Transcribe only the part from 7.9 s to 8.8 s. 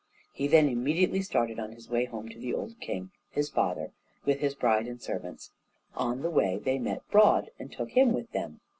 him with them.